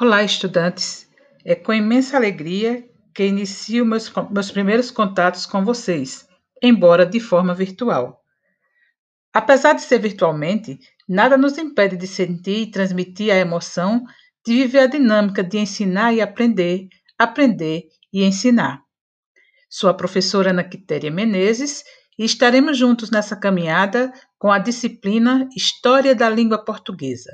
Olá, 0.00 0.24
estudantes! 0.24 1.06
É 1.44 1.54
com 1.54 1.74
imensa 1.74 2.16
alegria 2.16 2.88
que 3.14 3.22
inicio 3.22 3.84
meus, 3.84 4.10
meus 4.30 4.50
primeiros 4.50 4.90
contatos 4.90 5.44
com 5.44 5.62
vocês, 5.62 6.26
embora 6.62 7.04
de 7.04 7.20
forma 7.20 7.52
virtual. 7.52 8.24
Apesar 9.30 9.74
de 9.74 9.82
ser 9.82 9.98
virtualmente, 9.98 10.78
nada 11.06 11.36
nos 11.36 11.58
impede 11.58 11.98
de 11.98 12.06
sentir 12.06 12.62
e 12.62 12.70
transmitir 12.70 13.30
a 13.30 13.36
emoção 13.36 14.02
de 14.42 14.54
viver 14.54 14.78
a 14.78 14.86
dinâmica 14.86 15.44
de 15.44 15.58
ensinar 15.58 16.14
e 16.14 16.22
aprender, 16.22 16.88
aprender 17.18 17.82
e 18.10 18.24
ensinar. 18.24 18.80
Sou 19.68 19.90
a 19.90 19.92
professora 19.92 20.48
Ana 20.48 20.64
Quitéria 20.64 21.10
Menezes 21.10 21.84
e 22.18 22.24
estaremos 22.24 22.78
juntos 22.78 23.10
nessa 23.10 23.36
caminhada 23.36 24.10
com 24.38 24.50
a 24.50 24.58
disciplina 24.58 25.46
História 25.54 26.14
da 26.14 26.30
Língua 26.30 26.64
Portuguesa, 26.64 27.30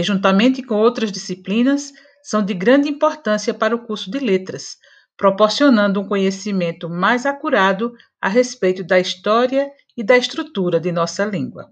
que, 0.00 0.02
juntamente 0.02 0.62
com 0.62 0.76
outras 0.76 1.12
disciplinas, 1.12 1.92
são 2.22 2.42
de 2.42 2.54
grande 2.54 2.88
importância 2.88 3.52
para 3.52 3.76
o 3.76 3.86
curso 3.86 4.10
de 4.10 4.18
letras, 4.18 4.76
proporcionando 5.16 6.00
um 6.00 6.08
conhecimento 6.08 6.88
mais 6.88 7.26
acurado 7.26 7.92
a 8.20 8.28
respeito 8.28 8.82
da 8.82 8.98
história 8.98 9.70
e 9.94 10.02
da 10.02 10.16
estrutura 10.16 10.80
de 10.80 10.90
nossa 10.90 11.24
língua. 11.24 11.70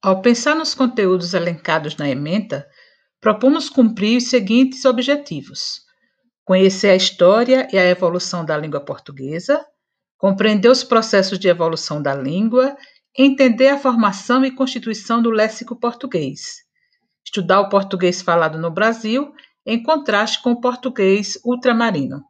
Ao 0.00 0.20
pensar 0.20 0.54
nos 0.54 0.74
conteúdos 0.74 1.34
elencados 1.34 1.96
na 1.96 2.08
ementa, 2.08 2.64
propomos 3.20 3.68
cumprir 3.68 4.18
os 4.18 4.28
seguintes 4.28 4.84
objetivos: 4.84 5.80
conhecer 6.44 6.90
a 6.90 6.96
história 6.96 7.66
e 7.72 7.78
a 7.78 7.84
evolução 7.84 8.44
da 8.44 8.56
língua 8.56 8.84
portuguesa, 8.84 9.66
compreender 10.18 10.68
os 10.68 10.84
processos 10.84 11.38
de 11.38 11.48
evolução 11.48 12.02
da 12.02 12.14
língua, 12.14 12.76
entender 13.16 13.68
a 13.68 13.78
formação 13.78 14.44
e 14.44 14.50
constituição 14.50 15.22
do 15.22 15.30
léxico 15.30 15.76
português, 15.76 16.56
estudar 17.24 17.60
o 17.60 17.68
português 17.68 18.22
falado 18.22 18.58
no 18.58 18.70
Brasil 18.70 19.32
em 19.66 19.82
contraste 19.82 20.42
com 20.42 20.52
o 20.52 20.60
português 20.60 21.38
ultramarino. 21.44 22.22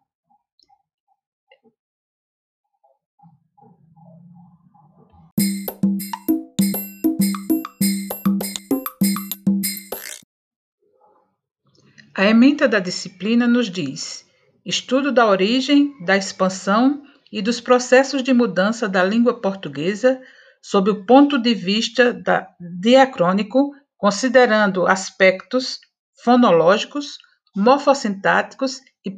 A 12.17 12.27
ementa 12.27 12.69
da 12.69 12.79
disciplina 12.79 13.49
nos 13.49 13.69
diz: 13.69 14.25
estudo 14.65 15.11
da 15.11 15.27
origem, 15.27 15.93
da 16.05 16.17
expansão 16.17 17.03
e 17.35 17.43
dos 17.43 17.61
processos 17.61 18.23
de 18.23 18.33
mudança 18.33 18.89
da 18.89 19.03
língua 19.03 19.41
portuguesa 19.41 20.23
sob 20.63 20.89
o 20.89 21.05
ponto 21.05 21.37
de 21.37 21.53
vista 21.53 22.13
da, 22.15 22.49
diacrônico, 22.81 23.73
considerando 23.97 24.87
aspectos 24.87 25.81
fonológicos, 26.23 27.19
morfossintáticos 27.57 28.81
e 29.05 29.11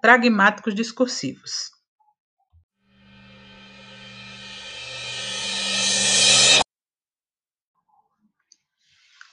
pragmáticos 0.00 0.74
discursivos. 0.74 1.70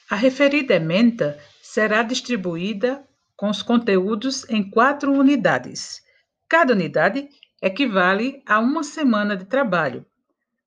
A 0.07 0.15
referida 0.15 0.75
ementa 0.75 1.39
será 1.63 2.03
distribuída 2.03 3.03
com 3.35 3.49
os 3.49 3.63
conteúdos 3.63 4.47
em 4.47 4.69
quatro 4.69 5.11
unidades. 5.13 5.99
Cada 6.47 6.73
unidade 6.73 7.27
equivale 7.61 8.41
a 8.45 8.59
uma 8.59 8.83
semana 8.83 9.35
de 9.35 9.45
trabalho. 9.45 10.05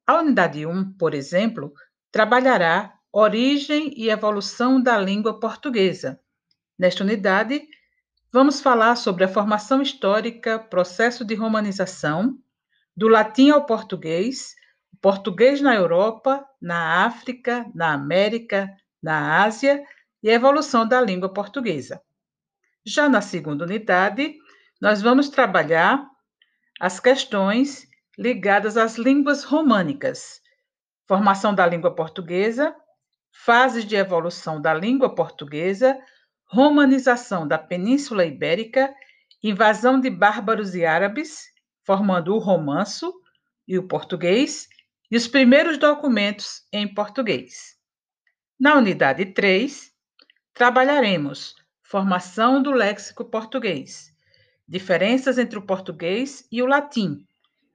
A 0.06 0.19
unidade 0.19 0.66
1, 0.66 0.92
por 0.94 1.14
exemplo, 1.14 1.72
trabalhará 2.10 2.94
origem 3.12 3.92
e 3.97 4.10
evolução 4.10 4.80
da 4.80 4.98
língua 4.98 5.38
portuguesa. 5.38 6.20
Nesta 6.78 7.04
unidade, 7.04 7.62
vamos 8.32 8.60
falar 8.60 8.97
sobre 8.97 9.25
a 9.25 9.28
formação 9.28 9.80
histórica, 9.82 10.58
processo 10.58 11.25
de 11.25 11.34
romanização, 11.34 12.38
do 12.97 13.09
latim 13.09 13.50
ao 13.50 13.64
português, 13.64 14.54
português 15.00 15.60
na 15.60 15.74
Europa, 15.74 16.47
na 16.60 17.04
África, 17.04 17.66
na 17.74 17.92
América, 17.92 18.70
na 19.03 19.42
Ásia 19.42 19.82
e 20.22 20.30
a 20.30 20.34
evolução 20.34 20.86
da 20.86 21.00
língua 21.00 21.32
portuguesa. 21.32 22.00
Já 22.84 23.09
na 23.09 23.20
segunda 23.20 23.64
unidade, 23.64 24.36
nós 24.80 25.00
vamos 25.00 25.28
trabalhar 25.28 26.12
as 26.82 26.98
questões 26.98 27.87
ligadas 28.19 28.76
às 28.76 28.98
línguas 28.98 29.44
românicas, 29.44 30.41
formação 31.06 31.54
da 31.54 31.65
língua 31.65 31.94
portuguesa, 31.94 32.75
fases 33.31 33.84
de 33.84 33.94
evolução 33.94 34.60
da 34.60 34.75
língua 34.75 35.15
portuguesa, 35.15 35.97
romanização 36.44 37.47
da 37.47 37.56
Península 37.56 38.26
Ibérica, 38.26 38.92
invasão 39.41 40.00
de 40.00 40.10
bárbaros 40.10 40.75
e 40.75 40.84
árabes, 40.84 41.44
formando 41.87 42.34
o 42.34 42.41
romanço 42.41 43.15
e 43.69 43.78
o 43.78 43.87
português, 43.87 44.66
e 45.09 45.16
os 45.16 45.28
primeiros 45.28 45.78
documentos 45.78 46.66
em 46.72 46.92
português. 46.92 47.76
Na 48.59 48.75
unidade 48.75 49.26
3, 49.26 49.92
Trabalharemos 50.53 51.54
formação 51.81 52.60
do 52.60 52.72
léxico 52.72 53.25
português, 53.25 54.12
diferenças 54.72 55.37
entre 55.37 55.59
o 55.59 55.66
português 55.66 56.49
e 56.50 56.62
o 56.62 56.66
latim, 56.66 57.27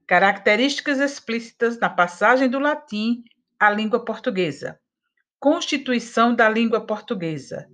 características 0.08 1.00
explícitas 1.00 1.80
na 1.80 1.92
passagem 1.92 2.50
do 2.50 2.58
latim 2.58 3.24
à 3.60 3.70
língua 3.70 4.04
portuguesa, 4.04 4.80
constituição 5.40 6.34
da 6.34 6.50
língua 6.50 6.88
portuguesa 6.88 7.70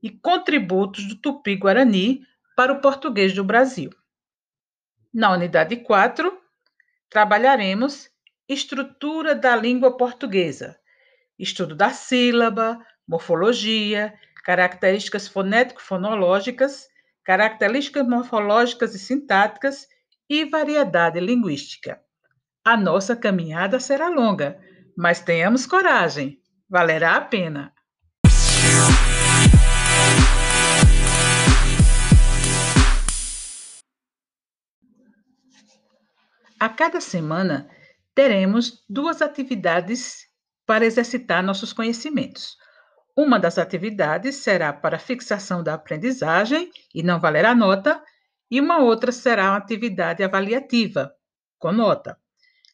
e 0.00 0.08
contributos 0.08 1.08
do 1.08 1.16
tupi-guarani 1.16 2.22
para 2.54 2.72
o 2.72 2.80
português 2.80 3.34
do 3.34 3.42
Brasil. 3.42 3.90
Na 5.12 5.32
unidade 5.32 5.78
4, 5.78 6.40
trabalharemos 7.10 8.08
estrutura 8.48 9.34
da 9.34 9.56
língua 9.56 9.96
portuguesa, 9.96 10.78
estudo 11.36 11.74
da 11.74 11.90
sílaba, 11.90 12.78
morfologia, 13.08 14.14
características 14.44 15.26
fonético-fonológicas, 15.26 16.86
características 17.28 18.08
morfológicas 18.08 18.94
e 18.94 18.98
sintáticas 18.98 19.86
e 20.30 20.46
variedade 20.46 21.20
linguística. 21.20 22.00
A 22.64 22.74
nossa 22.74 23.14
caminhada 23.14 23.78
será 23.78 24.08
longa, 24.08 24.58
mas 24.96 25.20
tenhamos 25.20 25.66
coragem, 25.66 26.40
valerá 26.66 27.16
a 27.16 27.20
pena. 27.20 27.74
A 36.58 36.68
cada 36.70 37.02
semana 37.02 37.68
teremos 38.14 38.86
duas 38.88 39.20
atividades 39.20 40.26
para 40.64 40.86
exercitar 40.86 41.42
nossos 41.42 41.74
conhecimentos. 41.74 42.56
Uma 43.20 43.40
das 43.40 43.58
atividades 43.58 44.36
será 44.36 44.72
para 44.72 44.96
fixação 44.96 45.60
da 45.60 45.74
aprendizagem 45.74 46.70
e 46.94 47.02
não 47.02 47.18
valerá 47.18 47.52
nota, 47.52 48.00
e 48.48 48.60
uma 48.60 48.78
outra 48.78 49.10
será 49.10 49.50
uma 49.50 49.56
atividade 49.56 50.22
avaliativa, 50.22 51.12
com 51.58 51.72
nota. 51.72 52.16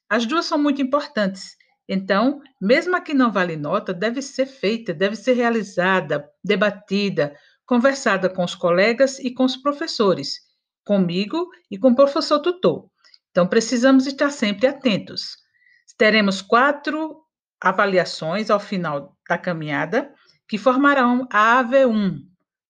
As 0.07 0.27
duas 0.27 0.45
são 0.45 0.59
muito 0.59 0.83
importantes, 0.83 1.57
então, 1.89 2.43
mesmo 2.61 2.95
a 2.95 3.01
que 3.01 3.15
não 3.15 3.33
vale 3.33 3.57
nota, 3.57 3.95
deve 3.95 4.21
ser 4.21 4.45
feita, 4.45 4.93
deve 4.93 5.17
ser 5.17 5.33
realizada, 5.33 6.29
debatida, 6.45 7.35
conversada 7.65 8.29
com 8.29 8.45
os 8.45 8.55
colegas 8.55 9.19
e 9.21 9.33
com 9.33 9.45
os 9.45 9.57
professores, 9.57 10.41
comigo 10.85 11.49
e 11.71 11.79
com 11.79 11.93
o 11.93 11.97
professor 11.97 12.39
tutor. 12.39 12.91
Então, 13.31 13.47
precisamos 13.47 14.07
estar 14.07 14.29
sempre 14.29 14.67
atentos. 14.67 15.39
Teremos 15.97 16.43
quatro 16.43 17.17
avaliações 17.59 18.51
ao 18.51 18.61
final 18.61 19.17
da 19.27 19.39
caminhada 19.39 20.14
que 20.49 20.59
formarão 20.59 21.27
a 21.31 21.63
AV1. 21.63 22.21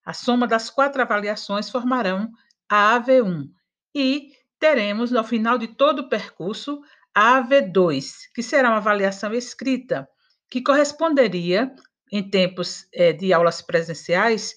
A 0.04 0.12
soma 0.12 0.46
das 0.46 0.70
quatro 0.70 1.00
avaliações 1.02 1.70
formarão 1.70 2.30
a 2.68 2.98
AV1. 2.98 3.50
E 3.94 4.32
teremos, 4.58 5.10
no 5.10 5.24
final 5.24 5.58
de 5.58 5.68
todo 5.68 6.00
o 6.00 6.08
percurso, 6.08 6.80
a 7.14 7.40
AV2, 7.40 8.30
que 8.34 8.42
será 8.42 8.70
uma 8.70 8.78
avaliação 8.78 9.32
escrita, 9.32 10.08
que 10.50 10.62
corresponderia, 10.62 11.74
em 12.10 12.28
tempos 12.28 12.86
é, 12.92 13.12
de 13.12 13.32
aulas 13.32 13.62
presenciais, 13.62 14.54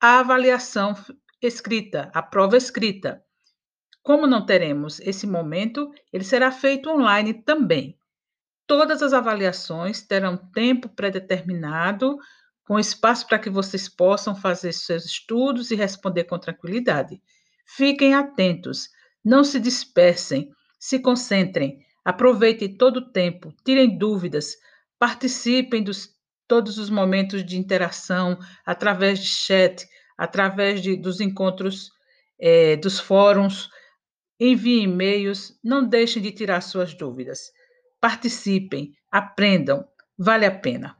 à 0.00 0.20
avaliação 0.20 0.94
escrita, 1.40 2.10
à 2.14 2.22
prova 2.22 2.56
escrita. 2.56 3.22
Como 4.02 4.26
não 4.26 4.44
teremos 4.44 5.00
esse 5.00 5.26
momento, 5.26 5.90
ele 6.12 6.24
será 6.24 6.50
feito 6.50 6.90
online 6.90 7.34
também. 7.34 7.98
Todas 8.66 9.02
as 9.02 9.12
avaliações 9.12 10.02
terão 10.02 10.36
tempo 10.36 10.88
predeterminado 10.88 12.16
com 12.70 12.78
espaço 12.78 13.26
para 13.26 13.40
que 13.40 13.50
vocês 13.50 13.88
possam 13.88 14.32
fazer 14.32 14.72
seus 14.72 15.04
estudos 15.04 15.72
e 15.72 15.74
responder 15.74 16.22
com 16.22 16.38
tranquilidade. 16.38 17.20
Fiquem 17.66 18.14
atentos, 18.14 18.88
não 19.24 19.42
se 19.42 19.58
dispersem, 19.58 20.48
se 20.78 21.00
concentrem, 21.00 21.80
aproveitem 22.04 22.76
todo 22.76 22.98
o 22.98 23.10
tempo, 23.10 23.52
tirem 23.64 23.98
dúvidas, 23.98 24.54
Participem 25.00 25.82
dos 25.82 26.10
todos 26.46 26.78
os 26.78 26.90
momentos 26.90 27.44
de 27.44 27.58
interação 27.58 28.38
através 28.64 29.18
de 29.18 29.26
chat, 29.26 29.84
através 30.16 30.80
de, 30.80 30.94
dos 30.94 31.20
encontros, 31.20 31.90
é, 32.38 32.76
dos 32.76 33.00
fóruns. 33.00 33.68
Enviem 34.38 34.84
e-mails, 34.84 35.58
não 35.64 35.88
deixem 35.88 36.22
de 36.22 36.30
tirar 36.30 36.60
suas 36.60 36.94
dúvidas. 36.94 37.50
Participem, 38.00 38.92
aprendam, 39.10 39.84
vale 40.16 40.46
a 40.46 40.56
pena. 40.56 40.99